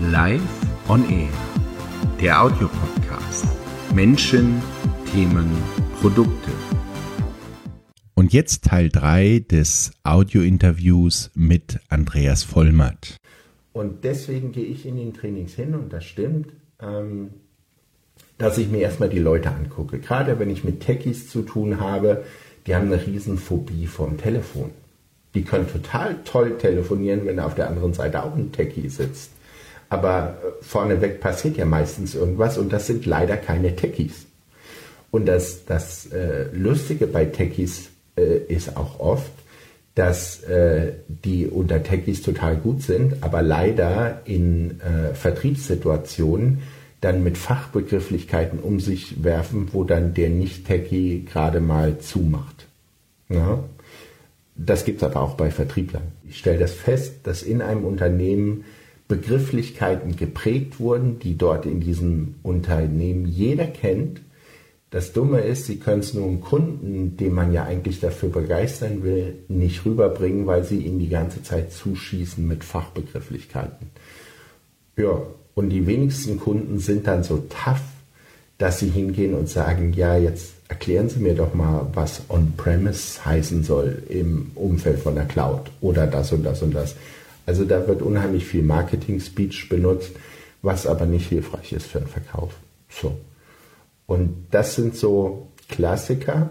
[0.00, 0.40] Live
[0.88, 1.28] on Air,
[2.20, 3.46] der Audiopodcast.
[3.94, 4.60] Menschen,
[5.12, 5.50] Themen,
[6.00, 6.50] Produkte.
[8.14, 13.16] Und jetzt Teil 3 des Audiointerviews mit Andreas Vollmatt.
[13.72, 16.48] Und deswegen gehe ich in den Trainings hin und das stimmt,
[16.80, 17.30] ähm,
[18.38, 19.98] dass ich mir erstmal die Leute angucke.
[19.98, 22.24] Gerade wenn ich mit Techies zu tun habe,
[22.66, 24.70] die haben eine Riesenphobie vom Telefon.
[25.34, 29.30] Die können total toll telefonieren, wenn auf der anderen Seite auch ein Techie sitzt.
[29.92, 34.24] Aber äh, vorneweg passiert ja meistens irgendwas und das sind leider keine Techies.
[35.10, 39.30] Und das, das äh, Lustige bei Techies äh, ist auch oft,
[39.94, 46.60] dass äh, die unter Techies total gut sind, aber leider in äh, Vertriebssituationen
[47.02, 52.66] dann mit Fachbegrifflichkeiten um sich werfen, wo dann der Nicht-Techie gerade mal zumacht.
[53.28, 53.62] Ja?
[54.56, 56.04] Das gibt es aber auch bei Vertrieblern.
[56.26, 58.64] Ich stelle das fest, dass in einem Unternehmen
[59.08, 64.20] Begrifflichkeiten geprägt wurden, die dort in diesem Unternehmen jeder kennt.
[64.90, 69.02] Das Dumme ist, sie können es nur einem Kunden, den man ja eigentlich dafür begeistern
[69.02, 73.88] will, nicht rüberbringen, weil sie ihn die ganze Zeit zuschießen mit Fachbegrifflichkeiten.
[74.96, 75.22] Ja,
[75.54, 77.80] und die wenigsten Kunden sind dann so tough,
[78.58, 83.62] dass sie hingehen und sagen, ja, jetzt erklären Sie mir doch mal, was On-Premise heißen
[83.62, 86.94] soll im Umfeld von der Cloud oder das und das und das.
[87.46, 90.12] Also da wird unheimlich viel Marketing-Speech benutzt,
[90.62, 92.54] was aber nicht hilfreich ist für den Verkauf.
[92.88, 93.16] So.
[94.06, 96.50] Und das sind so Klassiker,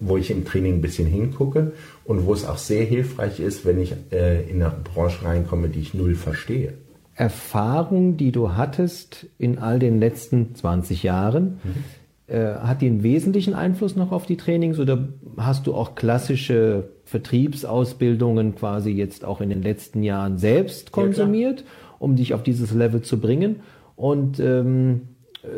[0.00, 1.72] wo ich im Training ein bisschen hingucke
[2.04, 5.80] und wo es auch sehr hilfreich ist, wenn ich äh, in eine Branche reinkomme, die
[5.80, 6.74] ich null verstehe.
[7.14, 11.84] Erfahrung, die du hattest in all den letzten 20 Jahren, mhm.
[12.28, 16.90] Äh, hat die einen wesentlichen Einfluss noch auf die Trainings oder hast du auch klassische
[17.04, 21.66] Vertriebsausbildungen quasi jetzt auch in den letzten Jahren selbst konsumiert, ja,
[21.98, 23.60] um dich auf dieses Level zu bringen?
[23.96, 25.08] Und ähm,
[25.42, 25.48] äh,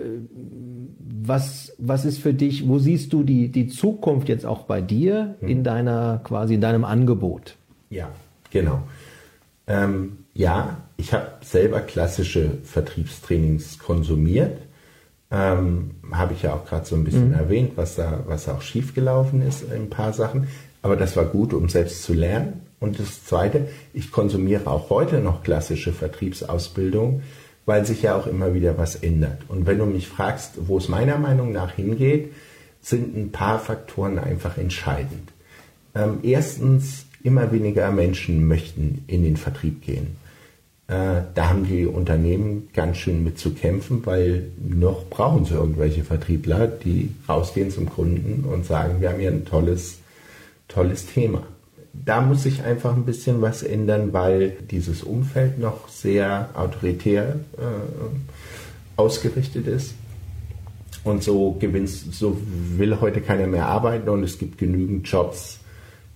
[1.22, 5.34] was, was ist für dich, wo siehst du die, die Zukunft jetzt auch bei dir
[5.40, 5.48] mhm.
[5.48, 7.56] in deiner, quasi in deinem Angebot?
[7.90, 8.10] Ja,
[8.50, 8.82] genau.
[9.66, 14.58] Ähm, ja, ich habe selber klassische Vertriebstrainings konsumiert.
[15.30, 17.34] Ähm, habe ich ja auch gerade so ein bisschen mhm.
[17.34, 20.48] erwähnt, was da, was auch schiefgelaufen ist in ein paar Sachen.
[20.82, 22.62] Aber das war gut, um selbst zu lernen.
[22.80, 27.22] Und das Zweite, ich konsumiere auch heute noch klassische Vertriebsausbildung,
[27.66, 29.42] weil sich ja auch immer wieder was ändert.
[29.48, 32.32] Und wenn du mich fragst, wo es meiner Meinung nach hingeht,
[32.80, 35.30] sind ein paar Faktoren einfach entscheidend.
[35.94, 40.16] Ähm, erstens, immer weniger Menschen möchten in den Vertrieb gehen.
[40.90, 46.02] Äh, da haben die Unternehmen ganz schön mit zu kämpfen, weil noch brauchen sie irgendwelche
[46.02, 49.98] Vertriebler, die rausgehen zum Kunden und sagen, wir haben hier ein tolles,
[50.66, 51.44] tolles Thema.
[51.92, 58.96] Da muss sich einfach ein bisschen was ändern, weil dieses Umfeld noch sehr autoritär äh,
[58.96, 59.94] ausgerichtet ist.
[61.04, 62.36] Und so gewinnst, so
[62.76, 65.60] will heute keiner mehr arbeiten und es gibt genügend Jobs,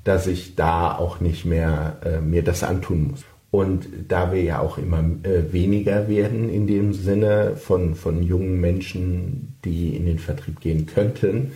[0.03, 3.25] dass ich da auch nicht mehr äh, mir das antun muss.
[3.55, 8.61] Und da wir ja auch immer äh, weniger werden in dem Sinne von, von jungen
[8.61, 11.53] Menschen, die in den Vertrieb gehen könnten,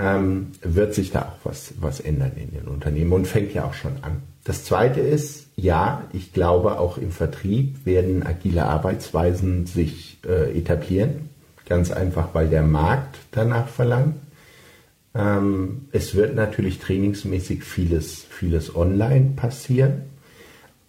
[0.00, 3.74] ähm, wird sich da auch was, was ändern in den Unternehmen und fängt ja auch
[3.74, 4.22] schon an.
[4.42, 11.28] Das Zweite ist, ja, ich glaube, auch im Vertrieb werden agile Arbeitsweisen sich äh, etablieren.
[11.64, 14.16] Ganz einfach, weil der Markt danach verlangt.
[15.14, 20.10] Ähm, es wird natürlich trainingsmäßig vieles, vieles online passieren.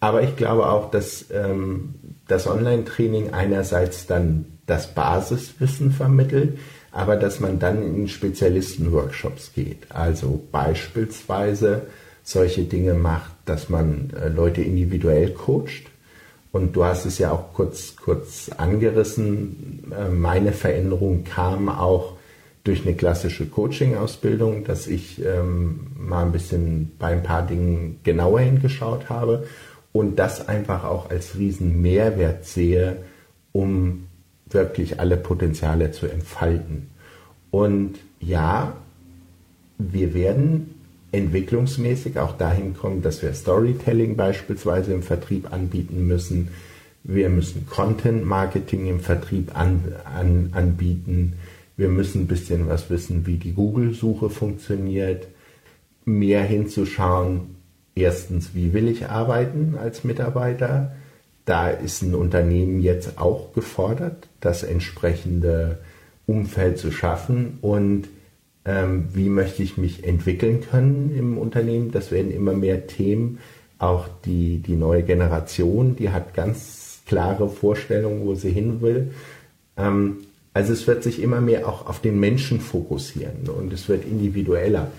[0.02, 1.94] Aber ich glaube auch, dass ähm,
[2.26, 6.58] das Online-Training einerseits dann das Basiswissen vermittelt,
[6.90, 9.86] aber dass man dann in Spezialisten-Workshops geht.
[9.90, 11.82] Also beispielsweise
[12.24, 15.84] solche Dinge macht, dass man äh, Leute individuell coacht.
[16.50, 19.84] Und du hast es ja auch kurz, kurz angerissen.
[19.96, 22.14] Äh, meine Veränderung kam auch
[22.64, 28.40] durch eine klassische Coaching-Ausbildung, dass ich ähm, mal ein bisschen bei ein paar Dingen genauer
[28.40, 29.46] hingeschaut habe
[29.92, 32.98] und das einfach auch als riesen Mehrwert sehe,
[33.52, 34.06] um
[34.48, 36.88] wirklich alle Potenziale zu entfalten.
[37.50, 38.74] Und ja,
[39.78, 40.74] wir werden
[41.12, 46.48] entwicklungsmäßig auch dahin kommen, dass wir Storytelling beispielsweise im Vertrieb anbieten müssen.
[47.04, 51.34] Wir müssen Content Marketing im Vertrieb an, an, anbieten.
[51.76, 55.26] Wir müssen ein bisschen was wissen, wie die Google-Suche funktioniert,
[56.04, 57.56] mehr hinzuschauen,
[57.94, 60.92] erstens, wie will ich arbeiten als Mitarbeiter?
[61.44, 65.78] Da ist ein Unternehmen jetzt auch gefordert, das entsprechende
[66.26, 68.08] Umfeld zu schaffen und
[68.64, 71.90] ähm, wie möchte ich mich entwickeln können im Unternehmen.
[71.90, 73.38] Das werden immer mehr Themen.
[73.78, 79.12] Auch die, die neue Generation, die hat ganz klare Vorstellung, wo sie hin will.
[79.76, 80.18] Ähm,
[80.54, 84.92] also es wird sich immer mehr auch auf den Menschen fokussieren und es wird individueller.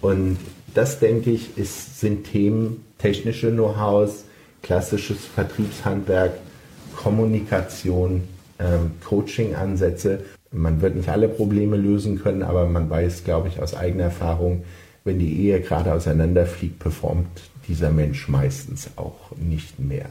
[0.00, 0.38] Und
[0.74, 4.24] das, denke ich, ist, sind Themen technische Know-hows,
[4.62, 6.32] klassisches Vertriebshandwerk,
[6.96, 8.22] Kommunikation,
[8.58, 10.20] ähm, Coaching-Ansätze.
[10.52, 14.64] Man wird nicht alle Probleme lösen können, aber man weiß, glaube ich, aus eigener Erfahrung,
[15.04, 17.26] wenn die Ehe gerade auseinanderfliegt, performt
[17.68, 20.06] dieser Mensch meistens auch nicht mehr.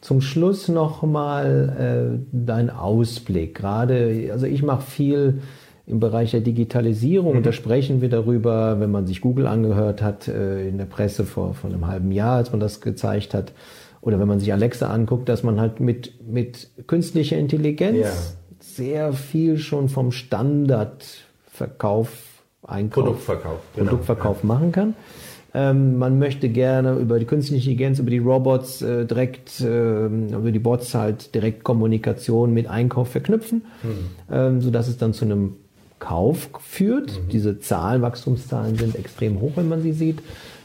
[0.00, 3.54] Zum Schluss nochmal äh, dein Ausblick.
[3.54, 5.40] Gerade, also ich mache viel
[5.86, 7.38] im Bereich der Digitalisierung mhm.
[7.38, 11.24] und da sprechen wir darüber, wenn man sich Google angehört hat äh, in der Presse
[11.24, 13.52] vor, vor einem halben Jahr, als man das gezeigt hat,
[14.00, 18.10] oder wenn man sich Alexa anguckt, dass man halt mit, mit künstlicher Intelligenz ja.
[18.60, 23.88] sehr viel schon vom Standardverkauf, Einkauf, Produktverkauf, genau.
[23.88, 24.46] Produktverkauf ja.
[24.46, 24.94] machen kann.
[25.54, 30.52] Ähm, man möchte gerne über die künstliche Intelligenz, über die Robots äh, direkt, äh, über
[30.52, 34.10] die Bots halt direkt Kommunikation mit Einkauf verknüpfen, mhm.
[34.30, 35.56] ähm, sodass es dann zu einem
[35.98, 37.12] Kauf führt.
[37.12, 37.28] Mhm.
[37.30, 40.20] Diese Zahlen, Wachstumszahlen sind extrem hoch, wenn man sie sieht.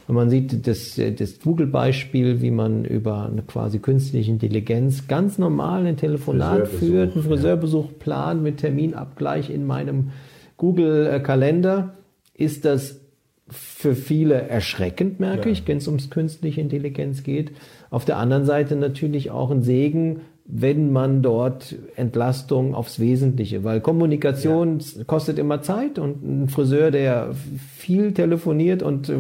[0.08, 5.86] Wenn man sieht das, das Google-Beispiel, wie man über eine quasi künstliche Intelligenz ganz normal
[5.86, 7.96] ein Telefonat führt, einen Friseurbesuch ja.
[7.98, 10.10] plant mit Terminabgleich in meinem
[10.58, 11.94] Google-Kalender,
[12.34, 13.00] ist das
[13.48, 15.54] für viele erschreckend, merke ja.
[15.54, 17.52] ich, wenn es ums künstliche Intelligenz geht.
[17.90, 23.80] Auf der anderen Seite natürlich auch ein Segen, wenn man dort Entlastung aufs Wesentliche, weil
[23.80, 25.04] Kommunikation ja.
[25.06, 27.34] kostet immer Zeit und ein Friseur, der
[27.78, 29.12] viel telefoniert und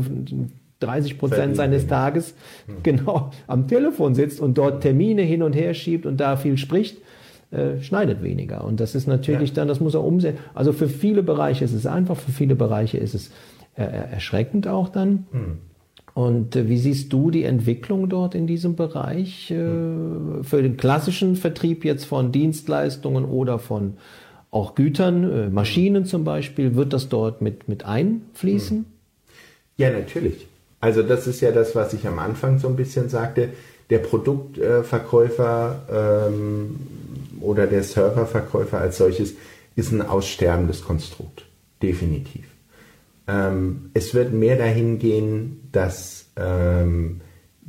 [0.79, 2.33] 30 Prozent seines Tages
[2.67, 2.73] mhm.
[2.83, 6.97] genau am Telefon sitzt und dort Termine hin und her schiebt und da viel spricht,
[7.51, 8.63] äh, schneidet weniger.
[8.63, 9.55] Und das ist natürlich ja.
[9.55, 10.39] dann, das muss er umsetzen.
[10.53, 13.31] Also für viele Bereiche ist es einfach, für viele Bereiche ist es
[13.75, 15.27] äh, erschreckend auch dann.
[15.31, 15.57] Mhm.
[16.13, 21.35] Und äh, wie siehst du die Entwicklung dort in diesem Bereich äh, für den klassischen
[21.35, 23.97] Vertrieb jetzt von Dienstleistungen oder von
[24.49, 26.75] auch Gütern, äh, Maschinen zum Beispiel?
[26.75, 28.77] Wird das dort mit, mit einfließen?
[28.77, 28.85] Hm.
[29.77, 30.47] Ja, natürlich.
[30.81, 33.49] Also das ist ja das, was ich am Anfang so ein bisschen sagte.
[33.89, 36.75] Der Produktverkäufer ähm,
[37.39, 39.35] oder der Serververkäufer als solches
[39.75, 41.45] ist ein aussterbendes Konstrukt.
[41.81, 42.45] Definitiv.
[43.27, 47.21] Ähm, es wird mehr dahin gehen, dass ähm,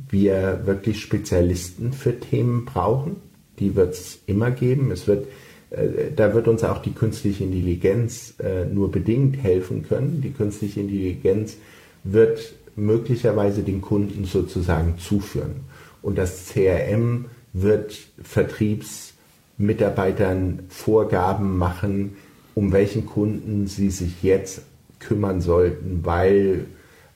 [0.09, 3.15] wir wirklich Spezialisten für Themen brauchen.
[3.59, 4.91] Die wird es immer geben.
[4.91, 5.27] Es wird,
[5.71, 10.21] äh, da wird uns auch die künstliche Intelligenz äh, nur bedingt helfen können.
[10.21, 11.57] Die künstliche Intelligenz
[12.03, 15.61] wird möglicherweise den Kunden sozusagen zuführen.
[16.01, 22.17] Und das CRM wird Vertriebsmitarbeitern Vorgaben machen,
[22.55, 24.63] um welchen Kunden sie sich jetzt
[25.03, 26.65] kümmern sollten, weil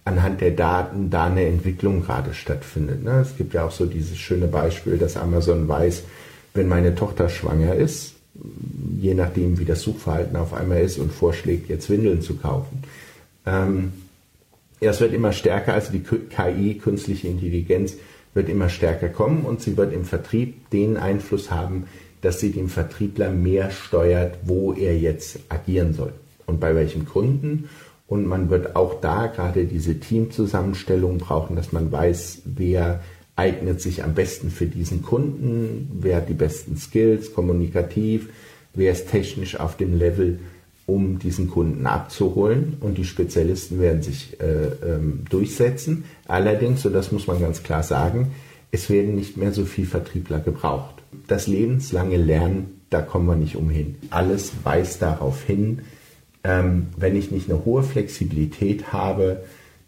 [0.07, 3.03] anhand der Daten da eine Entwicklung gerade stattfindet.
[3.03, 3.19] Ne?
[3.21, 6.03] Es gibt ja auch so dieses schöne Beispiel, dass Amazon weiß,
[6.53, 8.13] wenn meine Tochter schwanger ist,
[8.99, 12.83] je nachdem wie das Suchverhalten auf einmal ist und vorschlägt, jetzt Windeln zu kaufen.
[13.45, 13.93] Ähm,
[14.79, 17.95] ja, es wird immer stärker, also die KI, künstliche Intelligenz,
[18.33, 21.85] wird immer stärker kommen und sie wird im Vertrieb den Einfluss haben,
[22.21, 26.13] dass sie den Vertriebler mehr steuert, wo er jetzt agieren soll
[26.47, 27.69] und bei welchem Kunden.
[28.07, 33.01] Und man wird auch da gerade diese Teamzusammenstellung brauchen, dass man weiß, wer
[33.35, 38.29] eignet sich am besten für diesen Kunden, wer hat die besten Skills, kommunikativ,
[38.73, 40.39] wer ist technisch auf dem Level,
[40.87, 46.05] um diesen Kunden abzuholen und die Spezialisten werden sich äh, ähm, durchsetzen.
[46.27, 48.31] Allerdings, so das muss man ganz klar sagen,
[48.71, 50.95] es werden nicht mehr so viel Vertriebler gebraucht.
[51.27, 53.95] Das lebenslange Lernen, da kommen wir nicht umhin.
[54.09, 55.81] Alles weist darauf hin,
[56.43, 59.43] ähm, wenn ich nicht eine hohe Flexibilität habe,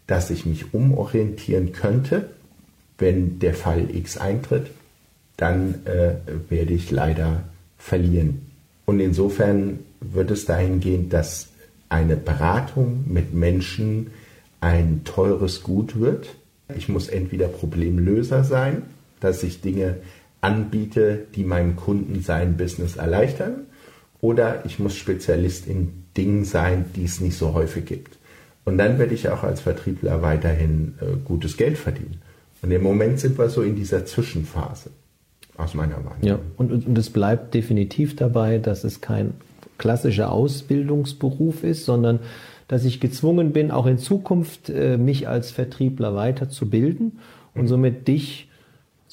[0.06, 2.30] dass ich mich umorientieren könnte,
[2.98, 4.70] wenn der Fall X eintritt,
[5.36, 6.14] dann äh,
[6.50, 7.44] werde ich leider
[7.78, 8.46] verlieren.
[8.84, 11.48] Und insofern wird es dahin gehen, dass
[11.88, 14.08] eine Beratung mit Menschen
[14.60, 16.34] ein teures Gut wird.
[16.76, 18.82] Ich muss entweder Problemlöser sein,
[19.20, 19.96] dass ich Dinge
[20.40, 23.66] anbiete, die meinem Kunden sein Business erleichtern,
[24.20, 28.18] oder ich muss Spezialist in Dingen sein, die es nicht so häufig gibt.
[28.64, 32.20] Und dann werde ich auch als Vertriebler weiterhin äh, gutes Geld verdienen.
[32.62, 34.90] Und im Moment sind wir so in dieser Zwischenphase,
[35.56, 36.18] aus meiner Meinung.
[36.22, 39.34] Ja, und, und, und es bleibt definitiv dabei, dass es kein
[39.78, 42.20] klassischer Ausbildungsberuf ist, sondern
[42.68, 47.18] dass ich gezwungen bin, auch in Zukunft äh, mich als Vertriebler weiterzubilden
[47.54, 48.49] und somit dich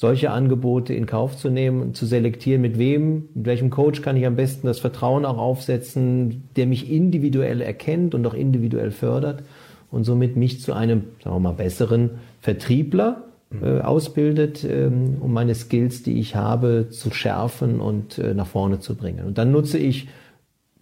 [0.00, 4.16] solche Angebote in Kauf zu nehmen und zu selektieren, mit wem, mit welchem Coach kann
[4.16, 9.42] ich am besten das Vertrauen auch aufsetzen, der mich individuell erkennt und auch individuell fördert
[9.90, 13.24] und somit mich zu einem, sagen wir mal, besseren Vertriebler
[13.60, 18.78] äh, ausbildet, ähm, um meine Skills, die ich habe, zu schärfen und äh, nach vorne
[18.78, 19.26] zu bringen.
[19.26, 20.06] Und dann nutze ich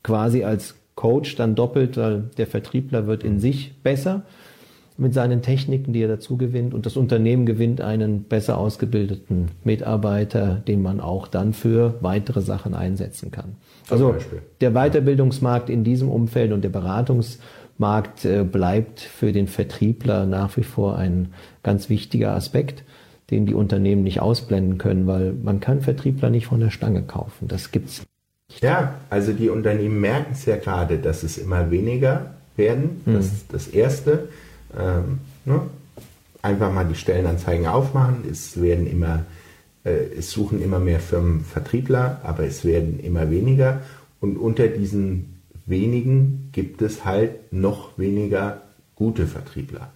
[0.02, 4.25] quasi als Coach dann doppelt, weil der Vertriebler wird in sich besser
[4.99, 10.62] mit seinen Techniken, die er dazu gewinnt und das Unternehmen gewinnt einen besser ausgebildeten Mitarbeiter,
[10.67, 13.57] den man auch dann für weitere Sachen einsetzen kann.
[13.91, 14.15] Also
[14.61, 20.62] der Weiterbildungsmarkt in diesem Umfeld und der Beratungsmarkt äh, bleibt für den Vertriebler nach wie
[20.62, 21.29] vor ein
[21.62, 22.85] ganz wichtiger Aspekt,
[23.31, 27.49] den die Unternehmen nicht ausblenden können, weil man kann Vertriebler nicht von der Stange kaufen.
[27.49, 28.03] Das gibt's.
[28.62, 33.03] Ja, also die Unternehmen merken es ja gerade, dass es immer weniger werden.
[33.05, 33.53] Das ist mhm.
[33.53, 34.29] das Erste
[34.78, 35.61] ähm, ne?
[36.42, 38.25] einfach mal die Stellenanzeigen aufmachen.
[38.30, 39.25] Es werden immer,
[39.85, 43.82] äh, es suchen immer mehr Firmen Vertriebler, aber es werden immer weniger.
[44.20, 48.62] Und unter diesen wenigen gibt es halt noch weniger
[48.94, 49.90] gute Vertriebler.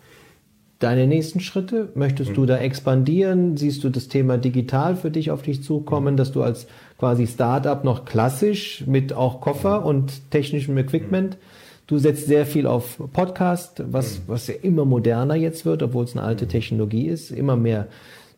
[0.80, 2.34] Deine nächsten Schritte, möchtest mhm.
[2.34, 3.56] du da expandieren?
[3.56, 6.16] Siehst du das Thema digital für dich auf dich zukommen, mhm.
[6.16, 6.66] dass du als
[6.98, 9.86] quasi Startup noch klassisch mit auch Koffer mhm.
[9.86, 11.60] und technischem Equipment mhm
[11.90, 14.22] Du setzt sehr viel auf Podcast, was, mhm.
[14.28, 16.50] was ja immer moderner jetzt wird, obwohl es eine alte mhm.
[16.50, 17.32] Technologie ist.
[17.32, 17.88] Immer mehr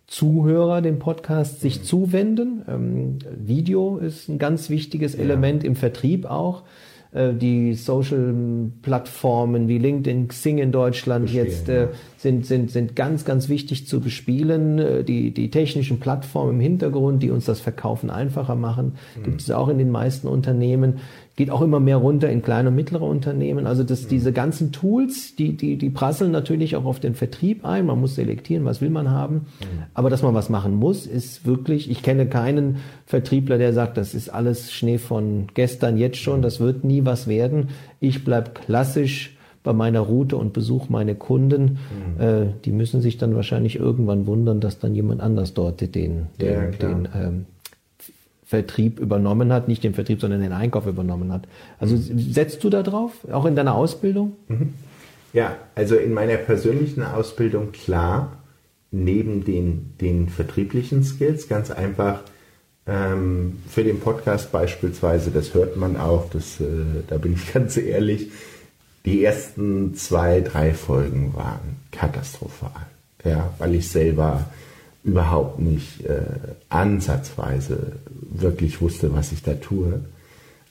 [0.06, 1.85] Zuhörer dem Podcast sich mhm.
[1.85, 2.62] zuwenden.
[2.66, 5.68] Ähm, Video ist ein ganz wichtiges Element ja.
[5.68, 6.62] im Vertrieb auch.
[7.12, 11.88] Äh, die Social-Plattformen wie LinkedIn, Xing in Deutschland Bestehen, jetzt äh, ja.
[12.16, 14.78] sind, sind, sind ganz, ganz wichtig zu bespielen.
[14.78, 19.25] Äh, die, die technischen Plattformen im Hintergrund, die uns das Verkaufen einfacher machen, mhm.
[19.25, 21.00] gibt es auch in den meisten Unternehmen
[21.36, 23.66] geht auch immer mehr runter in kleine und mittlere Unternehmen.
[23.66, 27.86] Also dass diese ganzen Tools, die, die, die prasseln natürlich auch auf den Vertrieb ein.
[27.86, 29.46] Man muss selektieren, was will man haben.
[29.94, 34.14] Aber dass man was machen muss, ist wirklich, ich kenne keinen Vertriebler, der sagt, das
[34.14, 37.68] ist alles Schnee von gestern jetzt schon, das wird nie was werden.
[37.98, 41.78] Ich bleib klassisch bei meiner Route und besuche meine Kunden.
[42.18, 42.20] Mhm.
[42.20, 46.46] Äh, die müssen sich dann wahrscheinlich irgendwann wundern, dass dann jemand anders dort den, den,
[46.46, 47.46] ja, den ähm,
[48.52, 51.49] Vertrieb übernommen hat, nicht den Vertrieb, sondern den Einkauf übernommen hat.
[51.78, 54.37] Also setzt du da drauf, auch in deiner Ausbildung?
[54.49, 54.75] Mhm.
[55.32, 58.37] Ja, also in meiner persönlichen Ausbildung klar,
[58.90, 62.25] neben den, den vertrieblichen Skills, ganz einfach
[62.87, 66.64] ähm, für den Podcast beispielsweise, das hört man auch, das, äh,
[67.09, 68.30] da bin ich ganz ehrlich,
[69.06, 72.87] die ersten zwei, drei Folgen waren katastrophal.
[73.25, 74.44] Ja, weil ich selber
[75.04, 76.21] überhaupt nicht äh,
[76.68, 77.92] ansatzweise
[78.40, 80.00] wirklich wusste, was ich da tue.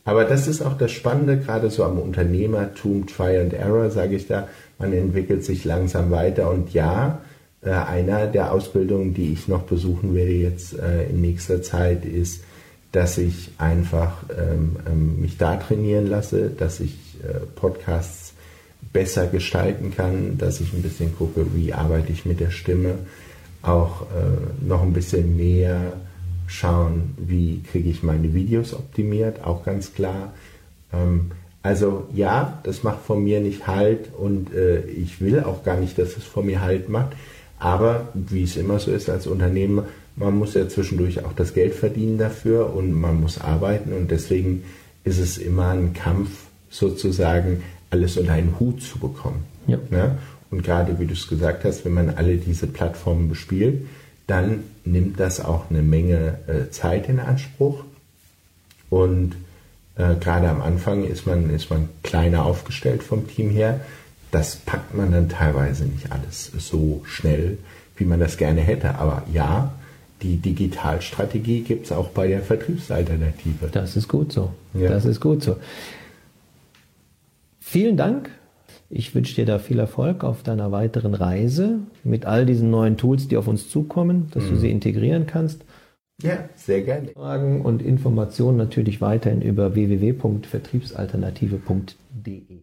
[0.04, 4.28] Aber das ist auch das Spannende, gerade so am Unternehmertum, Try and Error, sage ich
[4.28, 4.48] da,
[4.80, 6.50] man entwickelt sich langsam weiter.
[6.50, 7.22] Und ja,
[7.64, 12.44] äh, einer der Ausbildungen, die ich noch besuchen werde jetzt äh, in nächster Zeit, ist,
[12.92, 18.34] dass ich einfach ähm, ähm, mich da trainieren lasse, dass ich äh, Podcasts
[18.92, 22.96] besser gestalten kann, dass ich ein bisschen gucke, wie arbeite ich mit der Stimme,
[23.62, 24.08] auch
[24.60, 25.94] noch ein bisschen mehr
[26.52, 30.34] schauen, wie kriege ich meine Videos optimiert, auch ganz klar.
[30.94, 31.32] Ähm,
[31.64, 35.98] also ja, das macht von mir nicht Halt und äh, ich will auch gar nicht,
[35.98, 37.14] dass es von mir Halt macht.
[37.60, 41.74] Aber wie es immer so ist als Unternehmer, man muss ja zwischendurch auch das Geld
[41.74, 44.64] verdienen dafür und man muss arbeiten und deswegen
[45.04, 46.30] ist es immer ein Kampf
[46.70, 49.44] sozusagen, alles unter einen Hut zu bekommen.
[49.68, 49.78] Ja.
[49.90, 50.18] Ne?
[50.50, 53.86] Und gerade wie du es gesagt hast, wenn man alle diese Plattformen bespielt,
[54.28, 57.84] dann nimmt das auch eine Menge äh, Zeit in Anspruch.
[58.90, 59.36] Und
[59.96, 63.82] äh, gerade am Anfang ist man, ist man kleiner aufgestellt vom Team her.
[64.32, 67.58] Das packt man dann teilweise nicht alles so schnell,
[67.98, 68.96] wie man das gerne hätte.
[68.96, 69.74] Aber ja,
[70.22, 73.70] die Digitalstrategie gibt es auch bei der Vertriebsalternative.
[73.72, 74.52] Das ist gut so.
[74.74, 74.90] Ja.
[74.90, 75.58] Das ist gut so.
[77.60, 78.30] Vielen Dank
[78.92, 83.30] ich wünsche dir da viel Erfolg auf deiner weiteren Reise mit all diesen neuen Tools,
[83.30, 84.50] die auf uns zukommen, dass mhm.
[84.50, 85.64] du sie integrieren kannst.
[86.22, 87.08] Ja, sehr gerne.
[87.10, 92.60] Fragen und Informationen natürlich weiterhin über www.vertriebsalternative.de.